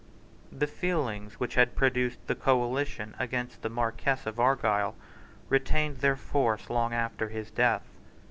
The 0.51 0.65
feelings 0.65 1.39
which 1.39 1.53
had 1.53 1.75
produced 1.75 2.25
the 2.25 2.33
coalition 2.33 3.13
against 3.19 3.61
the 3.61 3.69
Marquess 3.69 4.25
of 4.25 4.39
Argyle 4.39 4.95
retained 5.47 5.97
their 5.97 6.15
force 6.15 6.71
long 6.71 6.91
after 6.91 7.29
his 7.29 7.51
death. 7.51 7.83